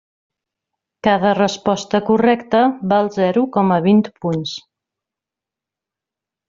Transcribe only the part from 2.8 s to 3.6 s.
val zero